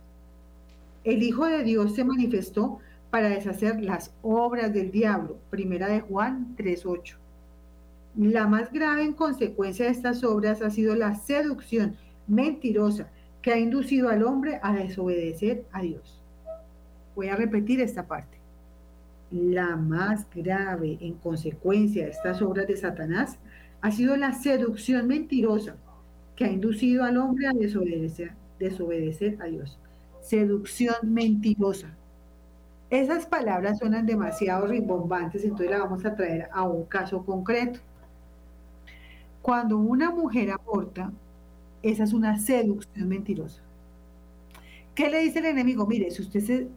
[1.04, 2.78] El Hijo de Dios se manifestó
[3.10, 5.38] para deshacer las obras del diablo.
[5.50, 7.16] Primera de Juan 3:8.
[8.16, 11.96] La más grave en consecuencia de estas obras ha sido la seducción
[12.26, 13.10] mentirosa
[13.42, 16.20] que ha inducido al hombre a desobedecer a Dios.
[17.14, 18.35] Voy a repetir esta parte.
[19.30, 23.38] La más grave en consecuencia de estas obras de Satanás
[23.80, 25.76] ha sido la seducción mentirosa
[26.36, 29.78] que ha inducido al hombre a desobedecer, a Dios.
[30.20, 31.88] Seducción mentirosa.
[32.90, 37.80] Esas palabras suenan demasiado rimbombantes, entonces la vamos a traer a un caso concreto.
[39.42, 41.10] Cuando una mujer aborta,
[41.82, 43.62] esa es una seducción mentirosa.
[44.94, 45.86] ¿Qué le dice el enemigo?
[45.86, 46.68] Mire, si usted, se,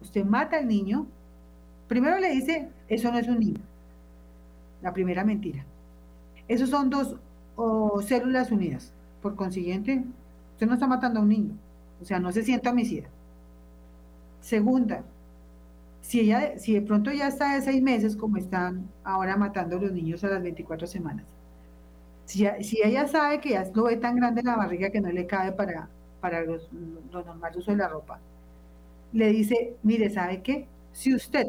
[0.00, 1.06] usted mata al niño,
[1.92, 3.60] primero le dice, eso no es un niño.
[4.80, 5.62] La primera mentira.
[6.48, 7.16] Esos son dos
[8.06, 8.94] células unidas.
[9.20, 10.02] Por consiguiente,
[10.52, 11.52] usted no está matando a un niño.
[12.00, 13.08] O sea, no se sienta homicida.
[14.40, 15.04] Segunda,
[16.00, 19.80] si, ella, si de pronto ya está de seis meses, como están ahora matando a
[19.82, 21.26] los niños a las 24 semanas,
[22.24, 22.46] si,
[22.82, 25.90] ella sabe que ya lo ve tan grande la barriga que no le cabe para,
[26.22, 26.70] para los,
[27.12, 28.18] los normal uso de la ropa,
[29.12, 30.66] le dice, mire, ¿sabe qué?
[30.92, 31.48] Si usted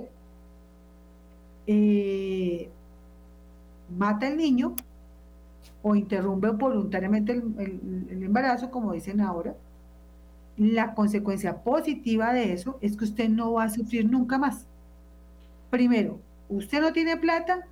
[1.67, 2.69] eh,
[3.97, 4.75] mata al niño
[5.81, 9.55] o interrumpe voluntariamente el, embarazo, como dicen ahora,
[10.57, 14.65] la consecuencia positiva de eso es que usted no va a sufrir nunca más.
[15.69, 17.65] Primero, usted no tiene plata,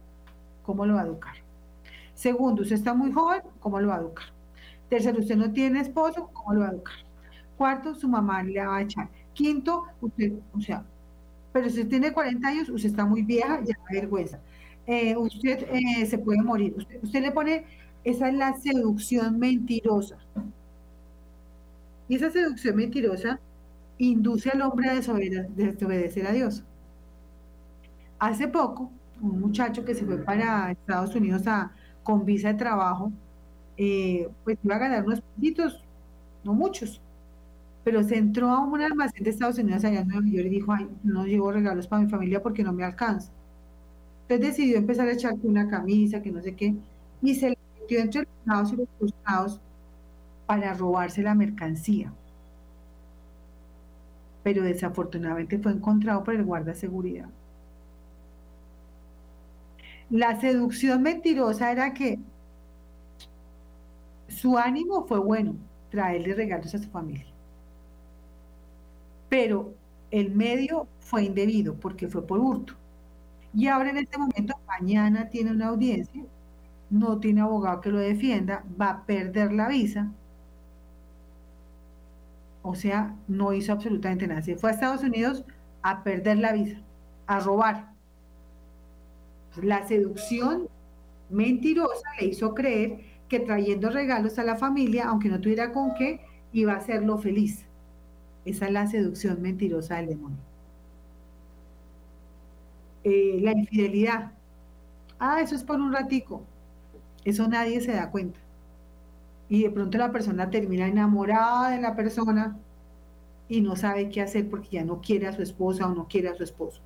[0.63, 1.36] ¿cómo lo va a educar?
[2.13, 4.25] Segundo, usted está muy joven, ¿cómo lo va a educar?
[4.89, 6.95] Tercero, usted no tiene esposo, ¿cómo lo va a educar?
[7.58, 9.08] Cuarto, su mamá le va a echar.
[9.34, 10.84] Quinto, usted, o sea,
[11.51, 14.39] pero si usted tiene 40 años, usted está muy vieja, ya da vergüenza.
[14.87, 16.75] Eh, usted eh, se puede morir.
[17.01, 17.65] Usted, le pone,
[18.03, 20.17] esa es la seducción mentirosa.
[22.07, 23.39] Y esa seducción mentirosa
[23.97, 26.63] induce al hombre a desobedecer a Dios.
[28.19, 31.71] Hace poco, un muchacho que se fue para Estados Unidos a,
[32.03, 33.11] con visa de trabajo,
[33.77, 35.83] eh, pues iba a ganar unos pesitos,
[36.43, 37.01] no muchos,
[37.83, 40.73] pero se entró a un almacén de Estados Unidos allá en Nueva York y dijo,
[40.73, 43.31] ay, no llevo regalos para mi familia porque no me alcanza.
[44.23, 46.75] Entonces decidió empezar a echarte una camisa, que no sé qué,
[47.21, 49.61] y se le metió entre los lados y los costados
[50.45, 52.13] para robarse la mercancía.
[54.43, 57.29] Pero desafortunadamente fue encontrado por el guarda de seguridad.
[60.11, 62.19] La seducción mentirosa era que
[64.27, 65.55] su ánimo fue bueno,
[65.89, 67.30] traerle regalos a su familia.
[69.31, 69.73] Pero
[70.11, 72.73] el medio fue indebido porque fue por hurto.
[73.53, 76.21] Y ahora en este momento, mañana tiene una audiencia,
[76.89, 80.11] no tiene abogado que lo defienda, va a perder la visa.
[82.61, 84.41] O sea, no hizo absolutamente nada.
[84.41, 85.45] Se fue a Estados Unidos
[85.81, 86.81] a perder la visa,
[87.25, 87.93] a robar.
[89.63, 90.67] La seducción
[91.29, 96.19] mentirosa le hizo creer que trayendo regalos a la familia, aunque no tuviera con qué,
[96.51, 97.65] iba a hacerlo feliz.
[98.45, 100.37] Esa es la seducción mentirosa del demonio.
[103.03, 104.31] Eh, la infidelidad.
[105.19, 106.43] Ah, eso es por un ratico.
[107.25, 108.39] Eso nadie se da cuenta.
[109.49, 112.57] Y de pronto la persona termina enamorada de la persona
[113.49, 116.29] y no sabe qué hacer porque ya no quiere a su esposa o no quiere
[116.29, 116.81] a su esposo.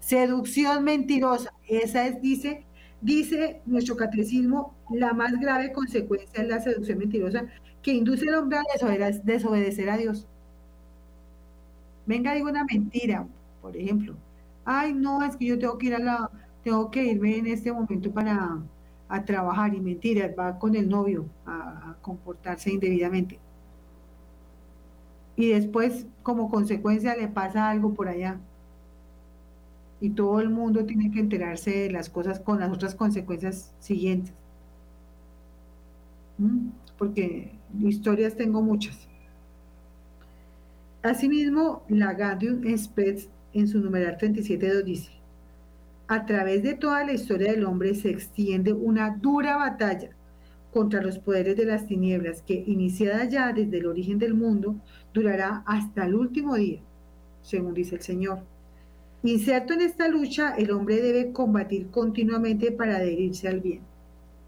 [0.00, 1.52] Seducción mentirosa.
[1.66, 2.64] Esa es, dice,
[3.00, 7.46] dice nuestro catecismo, la más grave consecuencia es la seducción mentirosa
[7.82, 10.28] que induce al hombre a desobedecer a Dios.
[12.06, 13.26] Venga, digo una mentira,
[13.62, 14.14] por ejemplo.
[14.64, 16.30] Ay, no, es que yo tengo que ir a la,
[16.62, 18.58] tengo que irme en este momento para
[19.08, 23.38] a trabajar y mentiras, va con el novio a, comportarse indebidamente.
[25.36, 28.38] Y después, como consecuencia, le pasa algo por allá.
[30.00, 34.34] Y todo el mundo tiene que enterarse de las cosas con las otras consecuencias siguientes.
[36.38, 36.68] ¿Mm?
[36.98, 39.08] Porque historias tengo muchas.
[41.04, 45.10] Asimismo, la Gaudium Spes en su numeral 37.2 dice,
[46.08, 50.16] a través de toda la historia del hombre se extiende una dura batalla
[50.72, 54.76] contra los poderes de las tinieblas que, iniciada ya desde el origen del mundo,
[55.12, 56.80] durará hasta el último día,
[57.42, 58.38] según dice el Señor.
[59.24, 63.82] Inserto en esta lucha, el hombre debe combatir continuamente para adherirse al bien.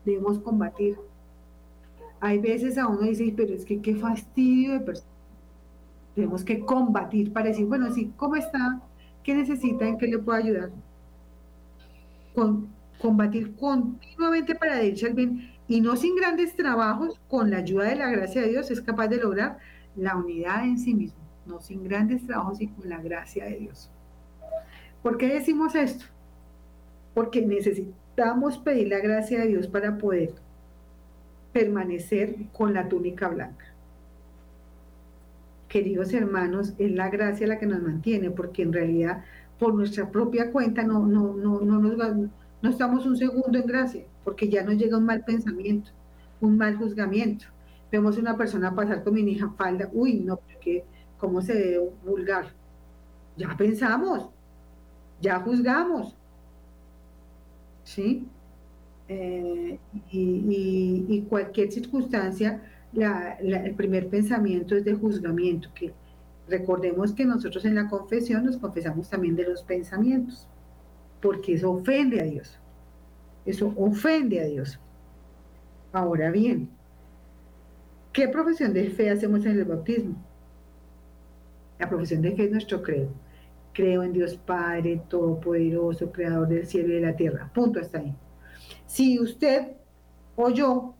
[0.07, 0.97] Debemos combatir.
[2.19, 5.16] Hay veces a uno dice, pero es que qué fastidio de persona.
[6.17, 8.81] Tenemos que combatir para decir, bueno, sí, ¿cómo está?
[9.23, 9.87] ¿Qué necesita?
[9.87, 10.71] ¿En qué le puedo ayudar?
[12.35, 17.85] Con, combatir continuamente para adherirse al bien y no sin grandes trabajos, con la ayuda
[17.85, 19.59] de la gracia de Dios, es capaz de lograr
[19.95, 23.91] la unidad en sí mismo, no sin grandes trabajos y con la gracia de Dios.
[25.03, 26.07] ¿Por qué decimos esto?
[27.15, 30.35] Porque necesitamos pedir la gracia de Dios para poder
[31.53, 33.76] permanecer con la túnica blanca.
[35.69, 39.25] Queridos hermanos, es la gracia la que nos mantiene, porque en realidad
[39.59, 41.81] por nuestra propia cuenta no, no, no, no,
[42.63, 45.91] no estamos un segundo en gracia, porque ya nos llega un mal pensamiento,
[46.41, 47.47] un mal juzgamiento.
[47.91, 50.85] Vemos una persona pasar con mi hija falda, uy, no, porque
[51.19, 52.47] cómo se ve vulgar.
[53.37, 54.29] Ya pensamos,
[55.21, 56.15] ya juzgamos.
[57.85, 58.27] ¿Sí?
[59.09, 59.79] Eh,
[60.11, 62.61] y, cualquier circunstancia,
[62.95, 65.93] el primer pensamiento es de juzgamiento, que
[66.49, 70.47] recordemos que nosotros en la confesión nos confesamos también de los pensamientos,
[71.21, 72.59] porque eso ofende a Dios.
[73.45, 74.79] Eso ofende a Dios.
[75.93, 76.69] Ahora bien,
[78.13, 80.17] ¿qué profesión de fe hacemos en el bautismo?
[81.79, 83.11] La profesión de fe es nuestro credo.
[83.73, 87.51] Creo en Dios Padre Todopoderoso, Creador del cielo y de la tierra.
[87.55, 88.15] Punto hasta ahí.
[88.87, 89.73] Si usted
[90.35, 90.95] o yo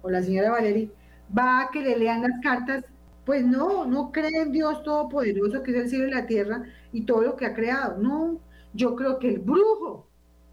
[0.00, 0.90] o la señora Valerie
[1.36, 2.84] va a que le lean las cartas,
[3.24, 7.02] pues no, no cree en Dios Todopoderoso, que es el cielo y la tierra y
[7.02, 7.98] todo lo que ha creado.
[7.98, 8.40] No,
[8.74, 10.06] yo creo que el brujo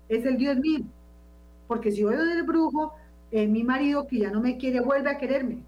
[0.08, 0.86] es el Dios mío.
[1.68, 2.94] Porque si voy del brujo,
[3.32, 5.64] eh, mi marido que ya no me quiere vuelve a quererme.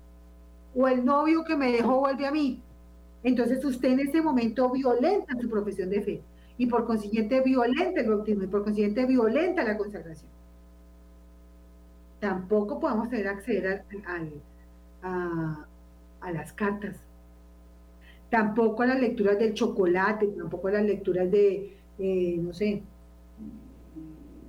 [0.76, 2.62] O el novio que me dejó vuelve a mí.
[3.24, 6.22] Entonces usted en ese momento violenta su profesión de fe
[6.58, 10.30] y por consiguiente violenta el bautismo y por consiguiente violenta la consagración.
[12.20, 13.84] Tampoco podemos tener acceder
[15.04, 15.66] a,
[16.34, 16.96] las cartas,
[18.30, 22.84] tampoco a las lecturas del chocolate, tampoco a las lecturas de, eh, no sé,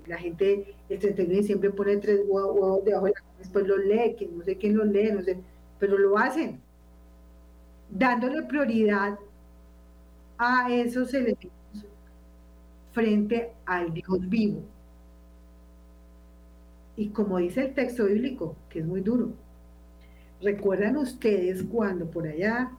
[0.07, 4.15] la gente el 31 de pone tres huevos, debajo de la cama, después los lee,
[4.19, 5.39] que no sé quién los lee, no sé,
[5.79, 6.61] pero lo hacen
[7.91, 9.19] dándole prioridad
[10.39, 11.51] a esos elementos
[12.93, 14.63] frente al Dios vivo.
[16.97, 19.33] Y como dice el texto bíblico, que es muy duro,
[20.43, 22.71] ¿recuerdan ustedes cuando por allá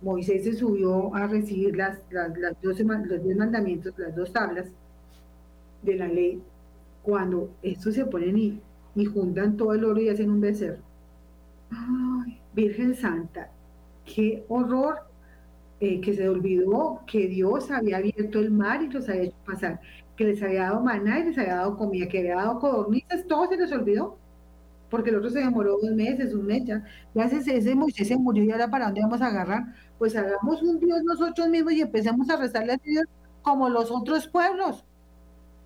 [0.00, 4.66] Moisés se subió a recibir las, los diez mandamientos, las dos tablas
[5.82, 6.42] de la ley?
[7.02, 8.60] Cuando estos se ponen y,
[8.94, 10.82] y juntan todo el oro y hacen un becerro.
[11.70, 13.50] Ay, Virgen Santa,
[14.04, 14.96] qué horror
[15.80, 19.80] eh, que se olvidó que Dios había abierto el mar y los había hecho pasar,
[20.16, 23.48] que les había dado maná y les había dado comida, que había dado codornices, todo
[23.48, 24.18] se les olvidó,
[24.90, 26.84] porque el otro se demoró dos meses, un mes ya,
[27.14, 30.62] ya ese, ese Moisés se murió y ahora para dónde vamos a agarrar, pues hagamos
[30.62, 33.04] un Dios nosotros mismos y empecemos a rezarle a Dios
[33.42, 34.84] como los otros pueblos,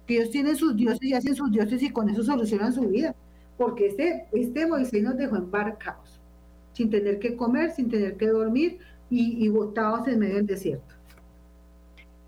[0.06, 3.14] que ellos tienen sus dioses y hacen sus dioses y con eso solucionan su vida,
[3.56, 6.20] porque este, este Moisés nos dejó embarcados
[6.74, 8.78] sin tener que comer, sin tener que dormir
[9.10, 10.94] y, botados en medio del desierto.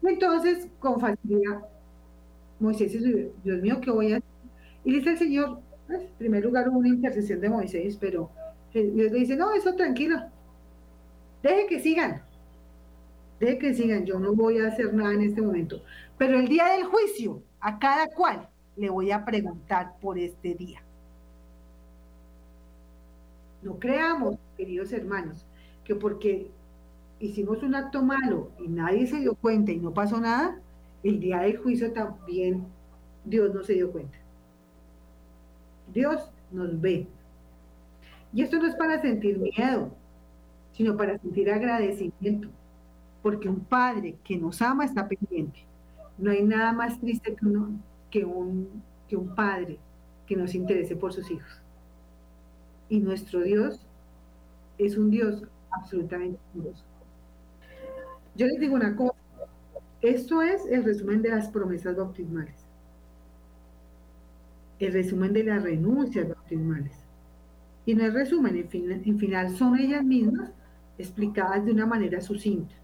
[0.02, 1.66] Entonces, con facilidad,
[2.60, 4.30] Moisés dice, Dios mío, ¿qué voy a hacer?
[4.84, 8.30] Y dice el Señor, pues, en primer lugar hubo una intercesión de Moisés, pero
[8.72, 10.18] Dios le dice, no, eso tranquilo,
[11.42, 12.22] deje que sigan,
[13.40, 15.82] deje que sigan, yo no voy a hacer nada en este momento.
[16.18, 20.82] Pero el día del juicio, a cada cual le voy a preguntar por este día.
[23.62, 25.46] No creamos, queridos hermanos,
[25.84, 26.50] que porque
[27.18, 30.60] hicimos un acto malo y nadie se dio cuenta y no pasó nada,
[31.02, 32.66] el día del juicio también
[33.24, 34.18] Dios no se dio cuenta.
[35.92, 37.06] Dios nos ve.
[38.32, 39.90] Y esto no es para sentir miedo,
[40.72, 42.48] sino para sentir agradecimiento,
[43.22, 45.64] porque un padre que nos ama está pendiente.
[46.18, 47.70] No hay nada más triste que, uno,
[48.10, 49.78] que un, que un padre
[50.26, 51.62] que no se interese por sus hijos.
[52.88, 53.80] Y nuestro Dios
[54.78, 56.84] es un Dios absolutamente amoroso.
[58.34, 59.14] Yo les digo una cosa,
[60.02, 62.65] esto es el resumen de las promesas bautismales,
[64.78, 66.92] el resumen de las renuncias bautismales.
[67.84, 70.50] Y no es resumen, en, final son ellas mismas
[70.98, 72.74] explicadas de una manera sucinta.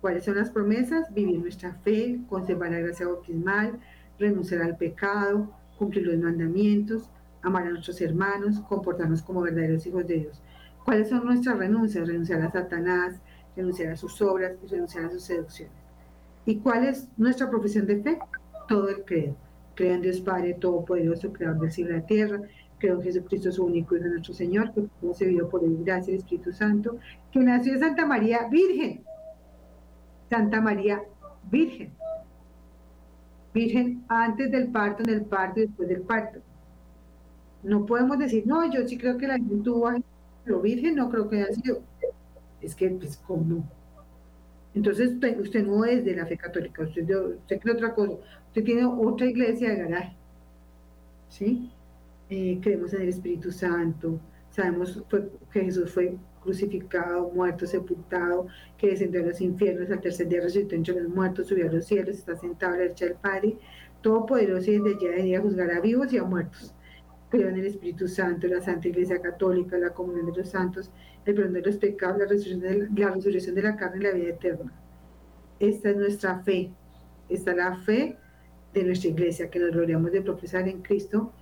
[0.00, 1.12] ¿Cuáles son las promesas?
[1.12, 3.78] Vivir nuestra fe, conservar la gracia bautismal,
[4.18, 7.08] renunciar al pecado, cumplir los mandamientos,
[7.42, 10.42] amar a nuestros hermanos, comportarnos como verdaderos hijos de Dios.
[10.84, 12.06] ¿Cuáles son nuestras renuncias?
[12.06, 13.20] Renunciar a Satanás,
[13.56, 15.74] renunciar a sus obras y renunciar a sus seducciones.
[16.44, 18.18] ¿Y cuál es nuestra profesión de fe?
[18.68, 19.36] Todo el credo.
[19.80, 22.42] Creo en Dios Padre Todopoderoso, Creador del cielo y la tierra.
[22.76, 26.20] Creo en Jesucristo, su único Hijo, nuestro Señor, que fue concebido por el gracia del
[26.20, 26.98] Espíritu Santo,
[27.32, 29.02] que nació de Santa María Virgen.
[30.28, 31.00] Santa María
[31.50, 31.94] Virgen.
[33.54, 36.40] Virgen antes del parto, en el parto y después del parto.
[37.62, 39.92] No podemos decir, no, yo sí creo que la Virgen tuvo,
[40.44, 41.80] pero Virgen no creo que haya sido.
[42.60, 43.64] Es que, pues, ¿cómo?
[44.74, 48.14] Entonces, usted, no es de la fe católica, usted, usted cree otra cosa.
[48.48, 50.16] Usted tiene otra iglesia de garaje.
[51.28, 51.70] ¿Sí?
[52.28, 54.20] Eh, creemos en el Espíritu Santo.
[54.50, 55.02] Sabemos
[55.52, 58.46] que Jesús fue crucificado, muerto, sepultado,
[58.78, 61.84] que descendió a los infiernos, al tercer día resucitó entre los muertos, subió a los
[61.84, 63.56] cielos, está sentado a la derecha del Padre,
[64.00, 66.74] todopoderoso y desde allá venir a juzgar a vivos y a muertos.
[67.30, 70.90] Creo en el Espíritu Santo, la Santa Iglesia Católica, la comunión de los santos,
[71.24, 74.12] el perdón de los pecados, la resurrección de la, resurrección de la carne y la
[74.12, 74.72] vida eterna.
[75.60, 76.72] Esta es nuestra fe.
[77.28, 78.16] Esta es la fe
[78.74, 81.32] de nuestra iglesia que nos gloriamos de profesar en Cristo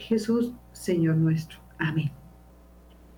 [0.00, 1.58] Jesús, Señor nuestro.
[1.78, 2.10] Amén.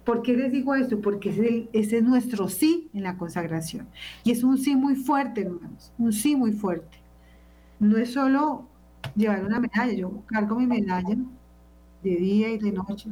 [0.05, 1.01] ¿Por qué les digo esto?
[1.01, 1.31] Porque
[1.73, 3.89] ese, es nuestro sí en la consagración.
[4.25, 6.99] Y es un sí muy fuerte, hermanos, un sí muy fuerte.
[7.79, 8.67] No es solo
[9.15, 11.17] llevar una medalla, yo cargo mi medalla
[12.03, 13.11] de día y de noche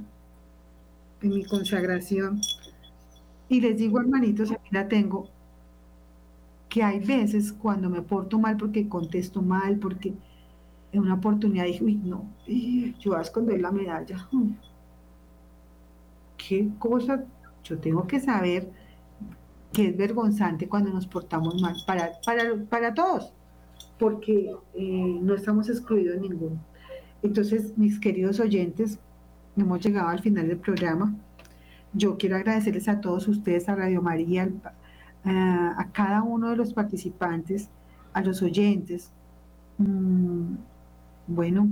[1.22, 2.40] en mi consagración.
[3.48, 5.28] Y les digo, hermanitos, aquí la tengo,
[6.68, 10.14] que hay veces cuando me porto mal porque contesto mal, porque
[10.92, 14.28] en una oportunidad dije, uy, no, yo voy a esconder la medalla.
[16.36, 17.24] ¿Qué cosa?
[17.64, 18.70] Yo tengo que saber
[19.72, 23.32] que es vergonzante cuando nos portamos mal, para, para, para todos,
[23.98, 26.58] porque eh, no estamos excluidos ninguno.
[27.22, 28.98] Entonces, mis queridos oyentes,
[29.56, 31.14] hemos llegado al final del programa.
[31.92, 34.48] Yo quiero agradecerles a todos ustedes, a Radio María,
[35.24, 37.68] a, cada uno de los participantes,
[38.12, 39.10] a los oyentes,
[39.78, 40.54] mm,
[41.26, 41.68] bueno,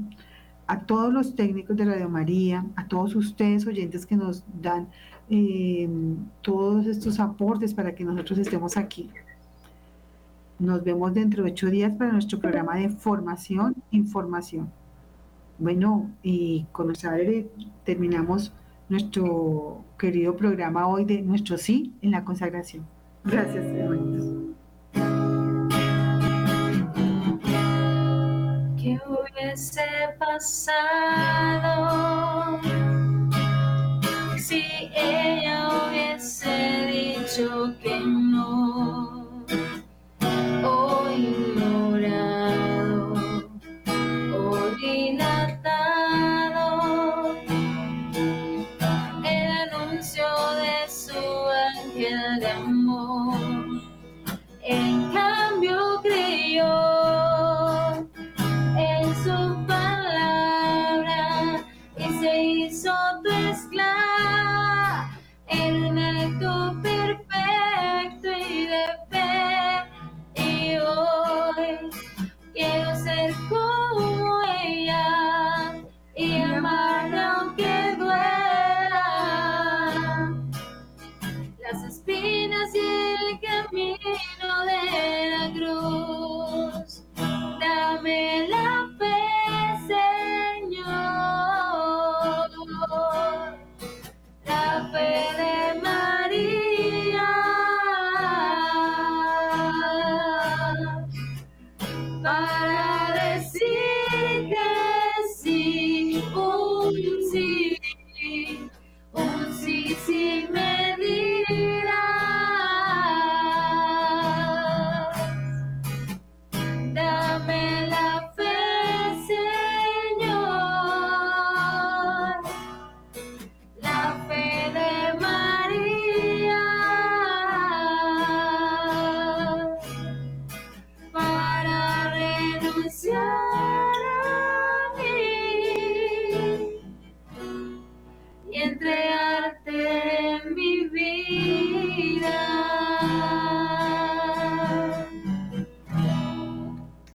[0.66, 4.88] a todos los técnicos de Radio María, a todos ustedes oyentes que nos dan
[5.30, 5.88] eh,
[6.42, 9.10] todos estos aportes para que nosotros estemos aquí.
[10.58, 14.70] Nos vemos dentro de ocho días para nuestro programa de formación, información.
[15.58, 17.50] Bueno, y con nuestra aire
[17.84, 18.52] terminamos
[18.88, 22.86] nuestro querido programa hoy de nuestro sí en la consagración.
[23.24, 24.24] Gracias, hermanitos.
[28.80, 29.82] ¿Qué hubiese
[30.18, 30.60] pasado
[34.36, 34.62] si
[34.94, 39.08] ella hubiese dicho que no?
[63.24, 63.48] Bye.